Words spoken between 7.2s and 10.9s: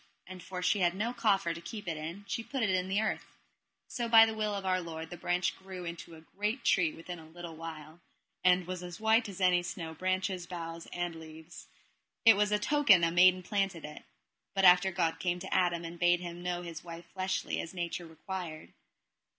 little while, and was as white as any snow, branches, boughs,